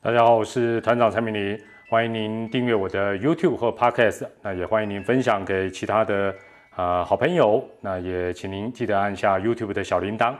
[0.00, 6.32] 大家好，我是团长蔡明林，欢迎您订阅我的 YouTube 和 Podcast，那也欢迎您分享给其他的
[6.76, 10.36] 啊、好朋友，那也请您记得按下 YouTube 的小铃铛。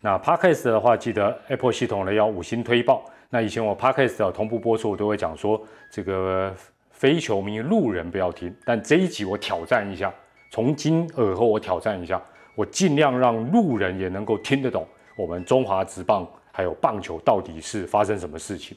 [0.00, 3.04] 那 Podcast 的话，记得 Apple 系统呢要五星推爆。
[3.28, 6.50] 那以前我 Podcast 的同步播出，我都会讲说这个
[6.90, 10.10] 非球迷路人不要听，但这一集我挑战一下，
[10.48, 12.20] 从今而后我挑战一下，
[12.54, 14.88] 我尽量让路人也能够听得懂
[15.18, 18.74] 我们中华职棒还有棒球到底是发生什么事情。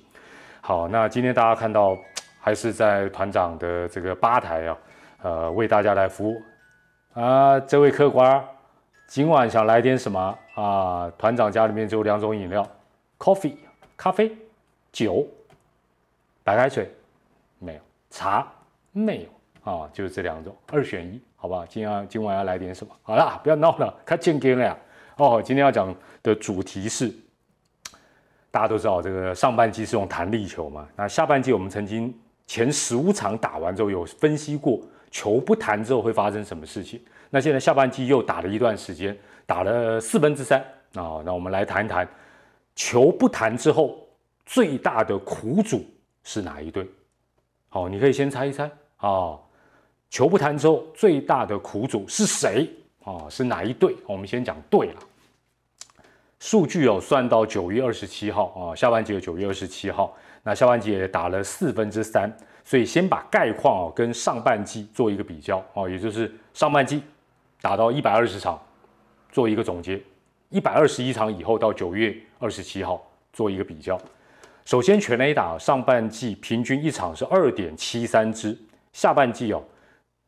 [0.67, 1.95] 好，那今天大家看到
[2.41, 4.77] 还是在团长的这个吧台啊，
[5.21, 6.41] 呃，为大家来服务
[7.13, 7.59] 啊。
[7.59, 8.43] 这位客官，
[9.05, 11.07] 今晚想来点什么啊？
[11.19, 12.67] 团长家里面只有两种饮料
[13.19, 13.53] ：coffee
[13.95, 14.35] 咖啡、
[14.91, 15.27] 酒、
[16.43, 16.91] 白开水
[17.59, 18.47] 没有，茶
[18.91, 21.63] 没有啊，就是这两种，二选一，好不好？
[21.67, 22.91] 今晚今晚要来点什么？
[23.03, 24.75] 好啦，不要闹了，看健康了呀。
[25.17, 27.13] 哦，今天要讲的主题是。
[28.55, 30.87] 大家都知道，这个上半季是用弹力球嘛？
[30.95, 34.79] 那下半季我们曾经前十五场打完之后，有分析过
[35.11, 37.01] 球不弹之后会发生什么事情。
[37.29, 40.61] 那现在下半季又打了一段时间，打了四分之三
[40.93, 41.19] 啊。
[41.25, 42.07] 那我们来谈一谈
[42.77, 43.99] 球不弹之后
[44.45, 45.85] 最大的苦主
[46.23, 46.87] 是哪一队？
[47.67, 49.37] 好，你可以先猜一猜啊。
[50.09, 52.69] 球不弹之后最大的苦主是谁
[53.03, 53.27] 啊？
[53.29, 53.93] 是哪一队？
[54.07, 55.01] 我们先讲队了。
[56.45, 62.31] 数据有算到九月二十七号啊，下半季的九月二十七号，那下半季打了四分之三，
[62.63, 67.01] 所以先把概况哦跟上半季做一个比较哦，也就是上半季
[67.61, 68.61] 打到一百二十场，
[69.31, 69.99] 做一个总结，
[70.49, 73.99] 一百二十一场以后到九月二十七号做一个比较。
[74.65, 78.55] 首先全垒打上半季平均一场是二点七三支，
[78.93, 79.63] 下半季哦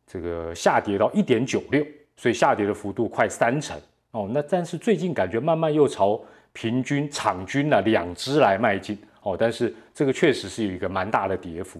[0.07, 3.79] 这个下跌到一点九六，所以下跌的幅度快三成。
[4.17, 6.19] 哦，那但是最近感觉慢慢又朝
[6.51, 11.79] 平均场均呢两支来迈进哦，但是这个确实是有一个蛮大的跌幅。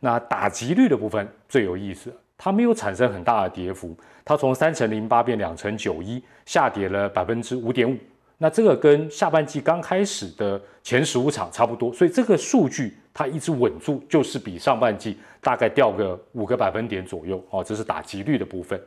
[0.00, 7.94] 那打击率的部分最有意思，它没有产生很大的跌幅，它从三乘零八变两乘九一，下跌了百分之五点五。
[8.38, 17.62] 那这个跟下半季刚开始的前十五场差不多，所以这个数据它一直稳住，就是比上半季大概掉个五个百分点左右哦。
[17.62, 18.80] 这是打击率的部分，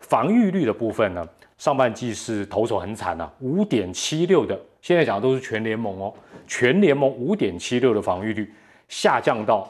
[0.00, 1.28] 防御率的部分呢？
[1.58, 6.14] 上半季是投手很惨呐，五点七六的，现在讲的都是全联盟哦，
[6.46, 8.54] 全联盟五点七六的防御率
[8.86, 9.68] 下降到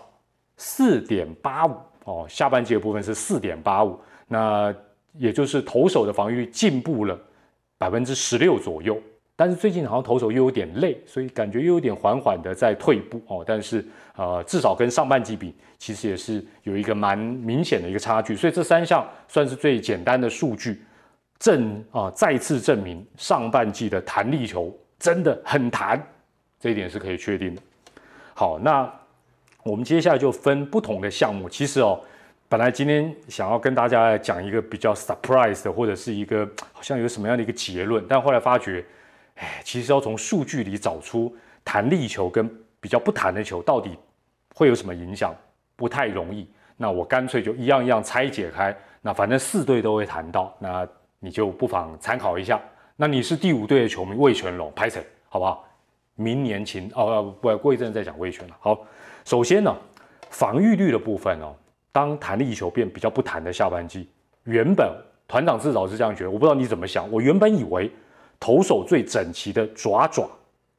[0.59, 1.75] 四点八五
[2.05, 4.75] 哦，下半季的部分是四点八五，那
[5.15, 7.19] 也就是投手的防御率进步了
[7.79, 9.01] 百分之十六左右，
[9.39, 13.85] 但是最近好像投手又有点累，所以感觉又有点缓缓的在退步哦，但是
[14.17, 20.83] 呃至少跟上半季比，其实也是有一个蛮明显的一个差距，所以这三项算是最简单的数据。
[21.39, 26.05] 证啊，再次证明上半季的弹力球真的很弹，
[26.59, 27.63] 这一点是可以确定的。
[28.35, 28.93] 好，那
[29.63, 31.49] 我们接下来就分不同的项目。
[31.49, 32.01] 其实哦，
[32.49, 38.85] 本来今天想要跟大家讲一个比较 surprise 的，或者是一个好像有什么样的一个结论，但后来发觉，
[39.39, 41.35] 哎，其实要从数据里找出
[41.65, 42.49] 弹力球跟
[42.81, 43.97] 比较不弹的球到底
[44.55, 45.35] 会有什么影响，
[45.75, 46.49] 不太容易。
[46.77, 50.87] 那我干脆就一样一样拆解开，那反正四队都会谈到那。
[51.21, 52.63] 你就不妨参考一下。
[52.95, 55.05] 那你是第五队的球迷，魏全龙拍谁？
[55.29, 55.67] 好不好？
[56.15, 58.57] 明年请哦，不过一阵再讲魏全了。
[58.61, 58.87] 好，
[59.25, 59.77] 首先呢，
[60.31, 61.57] 防御率的部分哦，
[61.91, 64.09] 当弹力球变比较不弹的下半季，
[64.45, 64.89] 原本
[65.27, 67.11] 团长至少是这样觉得，我不知道你怎么想。
[67.11, 67.91] 我原本以为
[68.41, 70.29] 投手最整齐的爪爪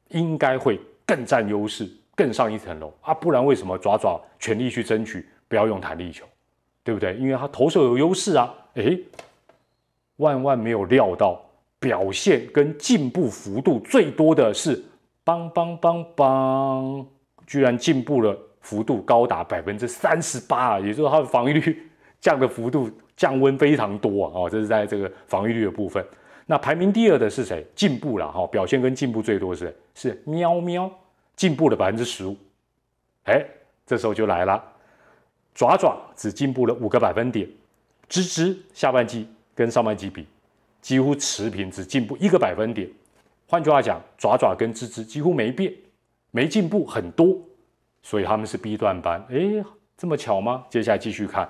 [0.08, 6.24] 应该会更占优势，更上一层楼啊，不然为什么爪爪全力去争取不要用弹力球，
[6.82, 7.16] 对不对？
[7.16, 9.00] 因为他投手有优势啊，诶。
[10.16, 11.40] 万万没有料到，
[11.78, 14.84] 表现跟进步幅度最多的是
[15.24, 17.06] 邦邦邦邦，
[17.46, 24.32] 居然进步了幅度高达百分之三十八，也就是它的防御率降的幅度降温非常多啊！
[24.34, 26.04] 哦，这是在这个防御率的部分。
[26.50, 27.64] 那排名第二的是谁？
[27.76, 30.90] 进步了哈，表现跟进步最多是是喵喵，
[31.36, 32.36] 进步了百分之十五。
[33.22, 33.46] 哎，
[33.86, 34.60] 这时候就来了，
[35.54, 37.48] 爪爪只进步了五个百分点，
[38.08, 39.28] 吱吱下半季。
[39.54, 40.26] 跟上半季比，
[40.80, 42.88] 几乎持平，只进步一个百分点。
[43.46, 45.72] 换句话讲，爪爪跟吱吱几乎没变，
[46.30, 47.38] 没进步很多，
[48.02, 49.24] 所以他们是 B 段班。
[49.30, 49.62] 哎，
[49.96, 50.64] 这么巧吗？
[50.70, 51.48] 接下来继续看，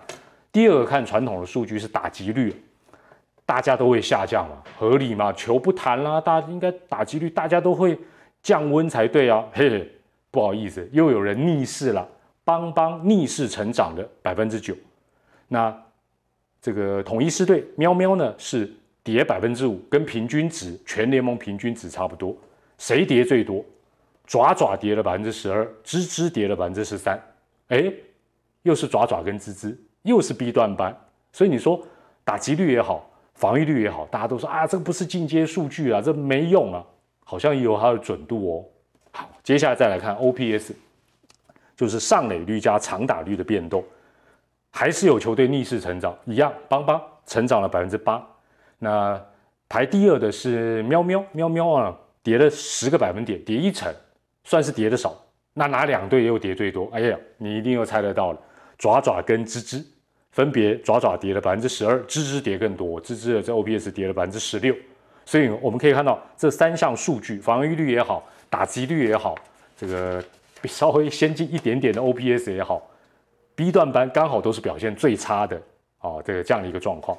[0.52, 2.52] 第二个看传统的数据是打击率，
[3.50, 5.32] 大家都会下降嘛，合理嘛？
[5.32, 7.98] 球不弹啦，大家应该打击率大家都会
[8.44, 9.44] 降温才对啊。
[9.52, 9.90] 嘿 嘿，
[10.30, 12.06] 不好意思，又有人逆势了，
[12.44, 14.72] 邦邦逆势成长的百分之九，
[15.48, 15.76] 那。
[16.62, 18.70] 这个统一狮队喵喵呢是
[19.02, 22.36] 跌百分之五，跟平均值全联盟平均值差不多。
[22.76, 23.64] 谁跌最多？
[24.26, 27.18] 爪爪跌了百分之十二，吱吱跌了百分之十三，
[27.68, 27.90] 哎，
[28.62, 30.94] 又是爪爪跟吱吱，又是 B 段班，
[31.32, 31.82] 所以你说
[32.24, 33.09] 打击率也好，
[33.40, 36.84] 防御率也好，大家都说啊，这个不是进阶数据啊，这没用啊，
[37.24, 38.64] 好像也有它的准度哦。
[39.12, 40.74] 好，接下来再来看 OPS，
[41.74, 43.82] 就是上垒率加长打率的变动，
[44.70, 48.22] 还是有球队逆势成长，一样，邦邦成长了百分之八，
[48.78, 49.18] 那
[49.70, 53.90] 排第二的是喵喵喵喵啊，跌了十个百分点，跌一成。
[54.42, 55.14] 算是跌的少，
[55.52, 56.88] 那哪两队又跌最多？
[56.92, 58.38] 哎呀，你一定又猜得到了，
[58.78, 59.84] 爪爪跟吱吱，
[60.32, 64.74] 分别爪爪跌了百分之十二，吱吱跌更多，吱吱的这 OPS 跌了百分之十六。
[65.24, 69.34] 所以我们可以看到这三项数据，防御率也好，打击率也好，
[69.76, 70.22] 这个
[70.64, 72.88] 稍微先进一点点的 OPS 也好
[73.54, 75.56] ，B 段班刚好都是表现最差的
[75.98, 77.16] 啊，这个这样的一个状况。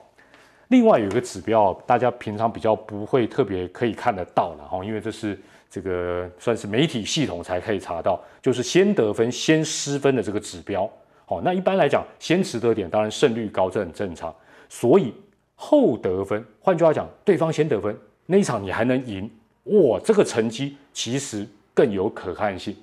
[0.69, 5.37] 另外有一个指标，大家平常比较不会特别可以看得到了哈，因为这是。
[5.73, 10.83] 这个算是媒体系统才可以查到，就是先得分先失分的这个指标。
[11.31, 14.35] 哦，那一般来讲，先持得点，当然胜率高，这很正常。
[14.67, 15.13] 所以
[15.55, 19.31] 后得分，换句话讲，对方先得分，那一场你还能赢，
[19.63, 22.75] 哇，这个成绩其实更有可看性。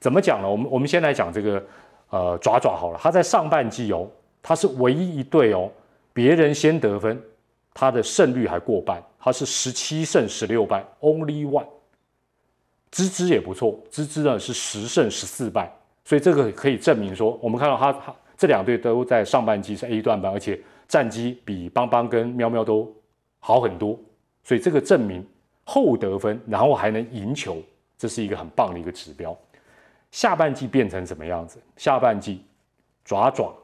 [0.00, 0.50] 怎么讲呢？
[0.50, 1.64] 我们我们先来讲这个
[2.10, 4.10] 呃爪爪好了，他在上半季哦，
[4.42, 5.70] 他是唯一一队哦，
[6.12, 7.22] 别人先得分，
[7.72, 11.68] 他的胜率还过半，他是十七胜十六败，Only One。
[12.90, 15.72] 芝芝也不错，芝芝呢是十胜十四败，
[16.04, 22.94] 所以这个可以证明说，我们看到他他这两队都在上半季是 A 段班，而且战绩比邦邦跟喵喵都
[23.40, 23.98] 好很多，
[24.42, 25.26] 所以这个证明
[25.64, 27.62] 后得分，然后还能赢球，
[27.96, 29.36] 这是一个很棒的一个指标。
[30.10, 31.58] 下半季变成什么样子？
[31.76, 32.44] 下半季
[33.04, 33.54] 爪爪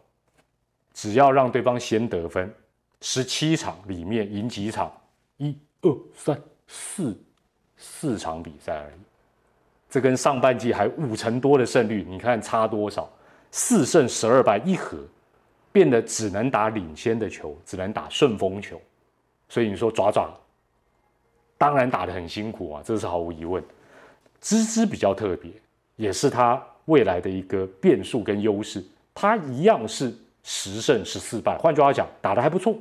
[0.94, 2.52] 只要让对方先得分，
[3.02, 4.90] 十七场里面赢几场？
[5.36, 7.16] 一二三四
[7.76, 9.09] 四场比赛而已。
[9.90, 13.10] 这跟上半季还五成多的胜率，你看差多少？
[13.50, 14.96] 四胜十二败一和，
[15.72, 18.80] 变得只能打领先的球，只能打顺风球。
[19.48, 20.32] 所以你说爪爪，
[21.58, 23.60] 当然打得很辛苦啊，这是毫无疑问。
[24.40, 25.50] 芝芝比较特别，
[25.96, 28.82] 也是他未来的一个变数跟优势。
[29.12, 32.78] 他一样是十胜十四败，换句话讲，打得还不错。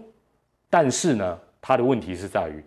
[0.70, 2.64] 但是呢，他的问题是在于。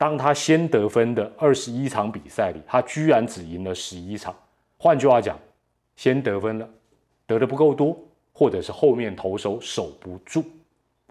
[0.00, 4.34] 当他先得分的二十一场比赛里，他居然只赢了十一场。
[4.78, 5.38] 换句话讲，
[5.94, 6.66] 先得分了，
[7.26, 7.94] 得的不够多，
[8.32, 10.42] 或者是后面投手守不住。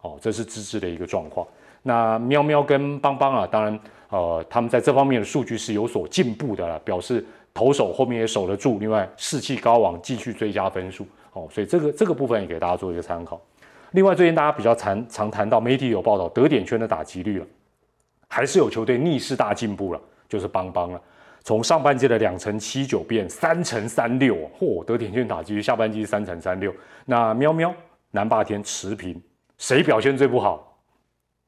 [0.02, 1.46] 哦，这是资质的一个状况。
[1.84, 11.06] 那喵喵跟邦邦啊，当然，呃，他们在这方面的数据是有所进步的了，表示投手后面也守得住，另外士气高昂，继续追加分数。
[11.34, 13.40] 哦，所以这个这个部分也给大家做一个参考。
[13.92, 17.46] 另外，最近大家比较常常谈到，媒体有报道得点圈的打击率了。
[18.30, 20.00] 还是有球队逆势大进步了，
[20.30, 21.02] 就是邦邦了。
[21.44, 26.72] 从上半季的两成七九变三成三六，嚯，得点圈打击下半季三成三六。
[27.06, 27.74] 那喵喵
[28.12, 29.20] 南霸天持平，
[29.58, 30.78] 谁表现最不好？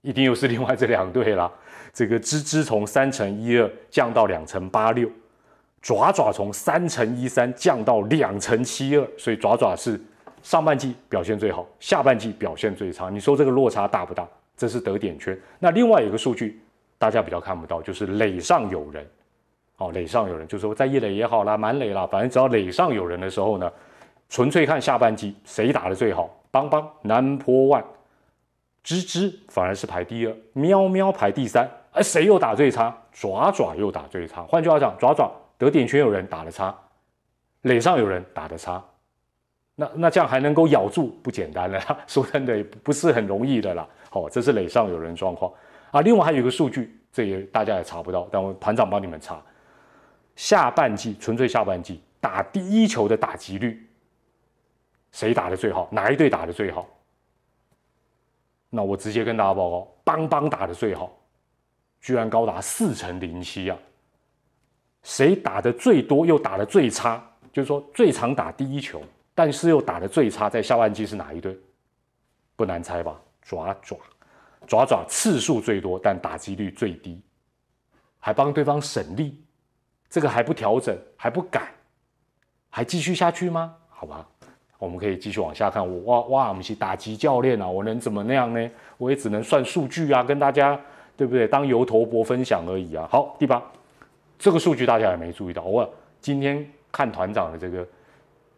[0.01, 1.51] 一定又是另外这两队啦。
[1.93, 5.07] 这个芝芝从三成一二降到两成八六，
[5.81, 10.01] 爪爪从三成一三降到两成七二，所以爪爪是
[10.41, 13.09] 上半季表现最好，下半季表现最差。
[13.09, 14.27] 你说这个落差大不大？
[14.57, 15.37] 这是得点圈。
[15.59, 16.59] 那另外有个数据。
[17.01, 19.03] 大家比较看不到，就是垒上有人，
[19.77, 23.71] 哦，垒上有人，就是说在一垒也好啦，满垒啦，反正只要垒上有人的时候呢，
[24.29, 26.29] 纯粹看下半季谁打的最好。
[26.51, 27.83] 邦邦南坡万，
[28.85, 32.95] 吱吱反而是排第二，喵喵排第三，而谁又打最差？
[33.11, 34.43] 爪爪又打最差。
[34.43, 36.77] 换句话讲，爪爪得点圈有人打的差，
[37.63, 38.79] 垒上有人打的差，
[39.73, 41.81] 那那这样还能够咬住，不简单了。
[42.05, 43.87] 说真的，不是很容易的啦。
[44.11, 45.51] 好，这是垒上有人状况。
[45.91, 49.41] 啊，另外还有一个数据，这也大家也查不到，但我团长帮你们查。
[50.35, 53.85] 下半季纯粹下半季打第一球的打击率，
[55.11, 55.89] 谁打的最好？
[55.91, 56.87] 哪一队打的最好？
[58.69, 61.11] 那我直接跟大家报告，邦邦打的最好，
[61.99, 63.77] 居然高达四成零七啊！
[65.03, 67.21] 谁打的最多又打的最差？
[67.51, 69.03] 就是说最常打第一球，
[69.35, 71.57] 但是又打的最差，在下半季是哪一队？
[72.55, 73.19] 不难猜吧？
[73.41, 73.97] 爪爪。
[74.67, 77.19] 爪爪次数最多，但打击率最低，
[78.19, 79.41] 还帮对方省力，
[80.09, 81.71] 这个还不调整，还不改，
[82.69, 83.75] 还继续下去吗？
[83.89, 84.25] 好吧，
[84.77, 85.85] 我们可以继续往下看。
[85.85, 88.71] 我哇哇，我们是打击教练啊，我能怎么那样呢？
[88.97, 90.79] 我也只能算数据啊，跟大家
[91.17, 91.47] 对不对？
[91.47, 93.07] 当油头博分享而已啊。
[93.11, 93.61] 好，第八，
[94.39, 95.63] 这个数据大家也没注意到。
[95.63, 97.85] 我今天看团长的这个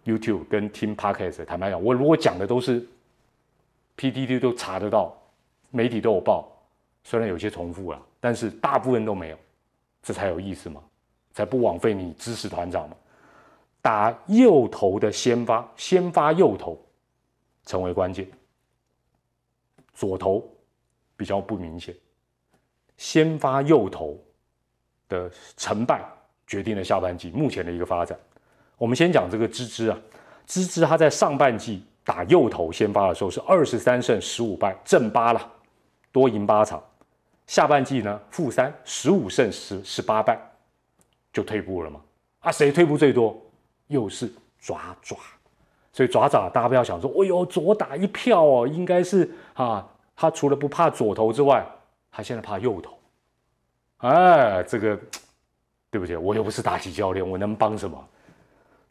[0.05, 2.85] YouTube 跟听 Podcast，坦白讲，我如果讲的都是
[3.97, 5.17] PDD 都查得到。
[5.73, 6.47] 媒体都有报，
[7.03, 9.37] 虽然有些重复了，但是大部分都没有，
[10.03, 10.79] 这才有意思嘛。
[11.33, 12.95] 才不枉费你支持团长嘛。
[13.81, 16.79] 打右投的先发，先发右投
[17.65, 18.27] 成为关键，
[19.95, 20.47] 左投
[21.17, 21.93] 比较不明显。
[22.97, 24.15] 先发右投
[25.09, 26.05] 的成败
[26.45, 28.15] 决定了下半季目前的一个发展。
[28.77, 29.99] 我们先讲这个芝芝啊，
[30.45, 35.51] 芝芝他在上半季打右投先发的时候是二十三胜十五败，正八了，
[36.13, 36.81] 多赢八场。
[37.45, 40.39] 下半季呢负三十五胜十十八败，
[41.33, 41.99] 就退步了嘛？
[42.39, 43.35] 啊，谁退步最多？
[43.87, 45.17] 又是爪爪。
[45.91, 51.65] 所以爪爪大家不要想说，哎呦左打一票哦，应该是啊，他除了不怕左投之外。
[52.15, 52.95] 他现在怕右投，
[53.97, 54.95] 哎，这个
[55.89, 58.07] 对不起，我又不是打击教练，我能帮什么？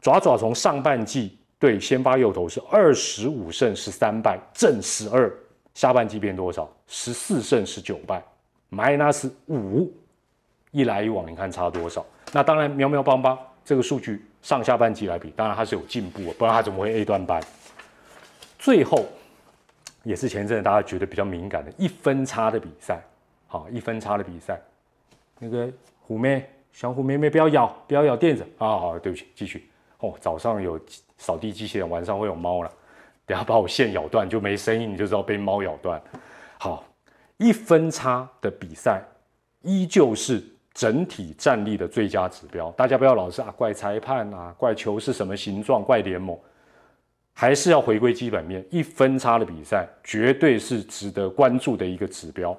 [0.01, 5.33] 爪爪从上半季对先发右投是二十五胜十三败，正十二，
[5.73, 6.71] 下半季变多少？
[6.87, 8.23] 十四胜十九败
[8.71, 9.91] ，minus 五，
[10.71, 12.05] 一来一往，你看差多少？
[12.31, 17.41] 那当然，喵喵邦邦这个数据上下半季来比，当然它是有进步，不然它怎么会 A 段班？
[18.59, 19.05] 最后
[20.03, 23.01] 也是前阵子大家觉得比较敏感的一分差的比赛。
[23.47, 24.59] 好，一分差的比赛，
[25.37, 28.67] 那个虎妹，小虎妹妹不要咬，不要咬垫子啊！
[28.67, 29.69] 好，对不起，继续。
[29.99, 30.79] 哦，早上有
[31.19, 32.71] 扫地机器人，晚上会有猫了，
[33.33, 35.99] 等下把我线咬断就没声音，你就知道被猫咬断。
[36.59, 36.85] 好，
[37.37, 39.01] 一分差的比赛
[39.63, 46.37] 依旧是整体战力的最佳指标，大家不要老是啊怪裁判啊，怪球是什么形状，怪联盟，
[47.33, 48.63] 还是要回归基本面。
[48.69, 52.55] 一分差的比赛绝对是值得关注的一个指标。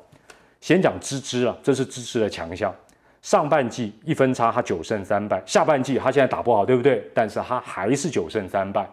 [0.61, 2.75] 先讲芝芝啊，这是芝芝的强项。
[3.23, 7.09] 上半季一分差，他九胜三败；下半季他现在打不好，对不对？
[7.14, 8.90] 但是他还是九胜三败。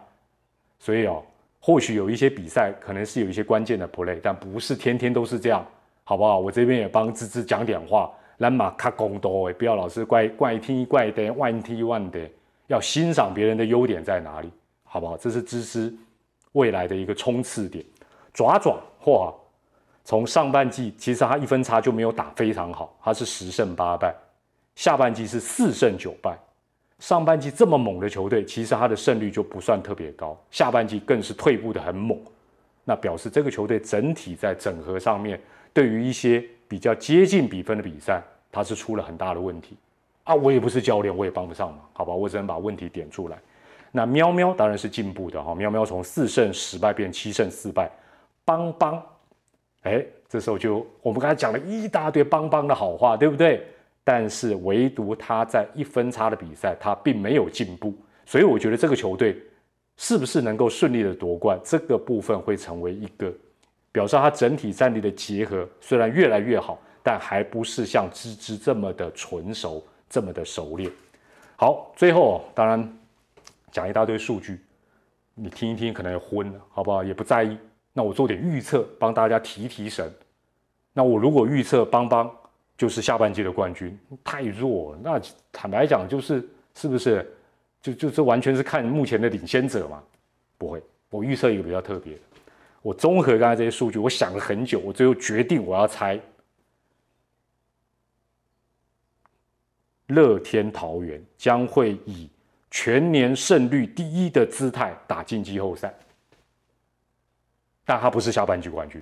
[0.78, 1.22] 所以哦，
[1.64, 5.64] 或许有一些比赛可能是有一些关键的 play，但不是天天都是这样，
[6.02, 6.40] 好不好？
[6.40, 12.18] 我这边也帮芝芝讲点话，兰马卡公多哎，不要老是怪怪天怪地，万天万的，
[12.66, 14.50] 要欣赏别人的优点在哪里，
[14.82, 15.16] 好不好？
[15.16, 15.94] 这是芝芝
[16.50, 17.84] 未来的一个冲刺点。
[18.34, 19.32] 爪爪嚯！
[20.04, 24.12] 从上半季，其实他一分差就没有打非常好，他是十胜八败，
[24.74, 26.36] 下半季是四胜九败。
[27.02, 32.16] 上半季这么猛的球队，其实他的胜率就不算特别高，下半季更是退步的很猛。
[32.84, 35.40] 那表示这个球队整体在整合上面，
[35.72, 39.76] 对于一些比较接近比分的比赛，他是出了很大的问题
[40.22, 40.32] 啊！
[40.32, 42.14] 我也不是教练，我也帮不上忙，好吧？
[42.14, 43.36] 我只能把问题点出来。
[43.90, 47.90] 那喵喵当然是进步的哈，喵喵从四胜十败变七胜四败，
[48.44, 49.02] 邦邦。
[49.82, 53.66] 哎，这时候就我们刚才讲了一大堆邦邦的好话，对不对？
[54.04, 57.94] 但是唯独他在一分差的比赛，他并没有进步，
[58.26, 59.40] 所以我觉得这个球队
[59.96, 63.32] 是不是能够顺利的夺冠，这个部分会成为一个
[63.92, 70.90] 表示他整体战力的结合虽然越来越好，但还不是像芝芝这么的纯熟，这么的熟练。
[71.56, 72.98] 好，最后当然
[73.70, 74.60] 讲一大堆数据，
[75.34, 77.04] 你听一听可能昏了，好不好？
[77.04, 77.56] 也不在意。
[77.92, 80.10] 那我做点预测，帮大家提提神。
[80.92, 82.30] 那我如果预测邦邦
[82.82, 84.98] 就是下半季的冠军，太弱。
[85.04, 85.22] 那
[85.52, 87.32] 坦白讲，就是是不是
[87.80, 90.02] 就就这完全是看目前的领先者嘛？
[90.58, 92.20] 不会，我预测一个比较特别的。
[92.80, 96.18] 我综合刚才这些数据，我想了很久，我最后决定我要猜
[100.08, 102.28] 乐天桃园将会以
[102.68, 105.94] 全年胜率第一的姿态打进季后赛。
[107.84, 109.00] 但他不是下半季冠军，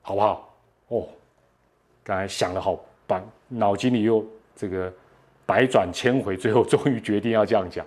[0.00, 0.56] 好不好？
[0.86, 1.08] 哦，
[2.04, 2.78] 刚才想了好
[3.10, 4.24] 半，脑筋里又
[4.54, 4.92] 这个
[5.44, 7.84] 百转千回，最后终于决定要这样讲。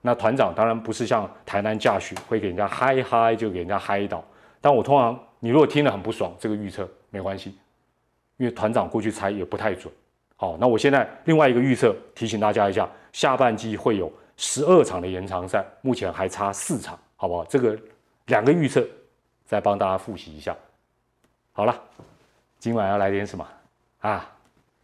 [0.00, 4.24] 那团长当然不是像台南驾许会给人家嗨嗨就给人家嗨倒，
[4.60, 7.58] 但我通常你如果听了很不爽，这个预测没关系，
[8.38, 9.92] 因为团长过去猜也不太准。
[10.36, 17.44] 好，那我现在另外一个预测提醒大家一下，下半季会有十二场的延长赛，目前还差四场，好不好？
[17.44, 17.78] 这个
[18.26, 18.82] 两个预测。
[19.46, 20.56] 再帮大家复习一下，
[21.52, 21.80] 好了，
[22.58, 23.46] 今晚要来点什么
[24.00, 24.26] 啊？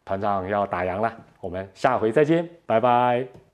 [0.04, 3.49] 团长要打烊了，我们下回再见，拜拜。